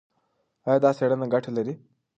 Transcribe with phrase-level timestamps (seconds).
[0.67, 1.73] ایا دا څېړنه ګټه لري؟